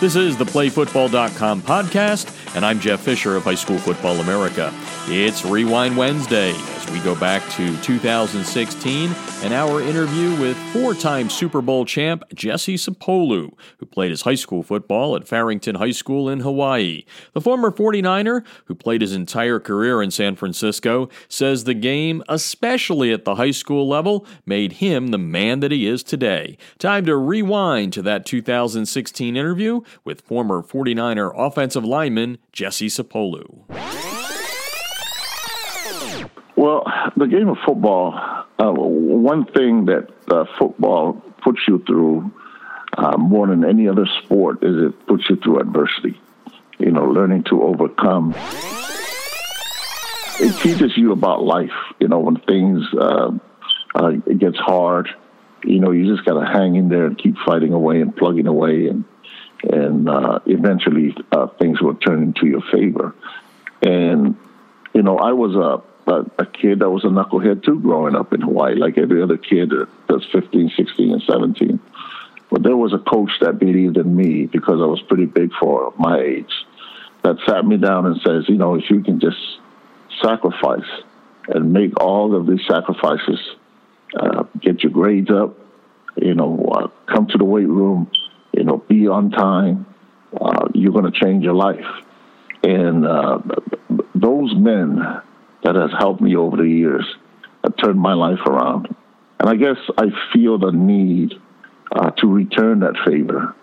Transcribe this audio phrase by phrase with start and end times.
[0.00, 4.72] This is the PlayFootball.com podcast, and I'm Jeff Fisher of High School Football America.
[5.06, 6.52] It's Rewind Wednesday
[6.90, 9.10] we go back to 2016
[9.42, 14.34] and our interview with four time Super Bowl champ Jesse Sapolu, who played his high
[14.34, 17.04] school football at Farrington High School in Hawaii.
[17.32, 23.12] The former 49er, who played his entire career in San Francisco, says the game, especially
[23.12, 26.56] at the high school level, made him the man that he is today.
[26.78, 33.64] Time to rewind to that 2016 interview with former 49er offensive lineman Jesse Sapolu.
[36.56, 36.84] Well,
[37.16, 38.14] the game of football,
[38.58, 42.32] uh, one thing that uh, football puts you through
[42.96, 46.20] uh, more than any other sport is it puts you through adversity.
[46.78, 48.34] You know, learning to overcome.
[50.40, 51.70] It teaches you about life.
[52.00, 53.30] You know, when things uh,
[53.94, 55.08] uh, it gets hard,
[55.64, 58.46] you know, you just got to hang in there and keep fighting away and plugging
[58.46, 59.04] away, and
[59.70, 61.16] and uh, eventually
[61.58, 63.14] things will turn into your favor.
[63.82, 64.36] And
[64.92, 68.32] you know, I was a a, a, kid that was a knucklehead too growing up
[68.32, 69.72] in Hawaii, like every other kid
[70.08, 71.80] that's 15, 16, and 17.
[72.50, 75.92] But there was a coach that believed in me because I was pretty big for
[75.98, 76.52] my age
[77.22, 79.38] that sat me down and says, you know, if you can just
[80.22, 80.88] sacrifice
[81.48, 83.40] and make all of these sacrifices,
[84.14, 85.58] uh, get your grades up,
[86.16, 88.10] you know, uh, come to the weight room,
[88.52, 89.86] you know, be on time,
[90.38, 91.86] uh, you're going to change your life.
[92.62, 93.38] And uh,
[94.14, 95.22] those men
[95.64, 97.04] that has helped me over the years,
[97.64, 98.94] have turned my life around.
[99.40, 101.34] And I guess I feel the need
[101.92, 103.54] uh, to return that favor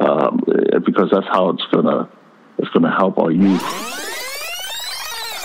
[0.00, 0.40] um,
[0.84, 2.08] because that's how it's gonna
[2.58, 3.60] it's gonna help our youth.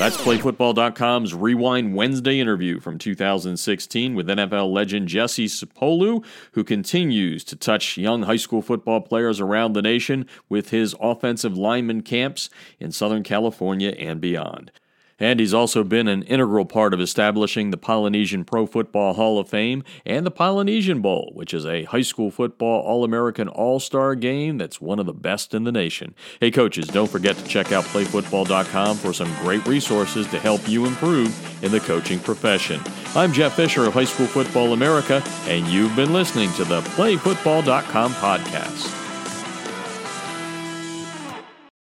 [0.00, 7.54] That's PlayFootball.com's Rewind Wednesday interview from 2016 with NFL legend Jesse Sapolu, who continues to
[7.54, 12.92] touch young high school football players around the nation with his offensive lineman camps in
[12.92, 14.72] Southern California and beyond.
[15.20, 19.48] And he's also been an integral part of establishing the Polynesian Pro Football Hall of
[19.48, 24.14] Fame and the Polynesian Bowl, which is a high school football All American All Star
[24.14, 26.14] game that's one of the best in the nation.
[26.40, 30.86] Hey, coaches, don't forget to check out playfootball.com for some great resources to help you
[30.86, 32.80] improve in the coaching profession.
[33.14, 38.12] I'm Jeff Fisher of High School Football America, and you've been listening to the playfootball.com
[38.14, 38.99] podcast.